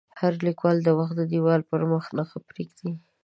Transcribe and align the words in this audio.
هر 0.19 0.33
لیکوال 0.47 0.77
د 0.83 0.89
وخت 0.99 1.15
د 1.17 1.21
دیوال 1.31 1.61
پر 1.69 1.81
مخ 1.91 2.05
نښه 2.17 2.39
پرېږدي. 2.49 2.91